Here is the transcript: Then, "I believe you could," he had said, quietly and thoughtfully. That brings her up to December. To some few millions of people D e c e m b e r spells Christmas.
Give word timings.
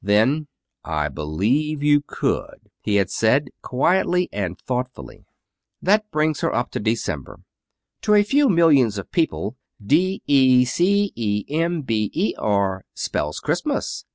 Then, 0.03 0.47
"I 0.83 1.09
believe 1.09 1.83
you 1.83 2.01
could," 2.01 2.71
he 2.81 2.95
had 2.95 3.11
said, 3.11 3.49
quietly 3.61 4.29
and 4.31 4.57
thoughtfully. 4.59 5.25
That 5.79 6.09
brings 6.09 6.39
her 6.39 6.51
up 6.51 6.71
to 6.71 6.79
December. 6.79 7.41
To 8.01 8.15
some 8.15 8.23
few 8.23 8.49
millions 8.49 8.97
of 8.97 9.11
people 9.11 9.57
D 9.79 10.23
e 10.25 10.65
c 10.65 11.13
e 11.15 11.45
m 11.49 11.83
b 11.83 12.09
e 12.15 12.33
r 12.39 12.83
spells 12.95 13.39
Christmas. 13.39 14.03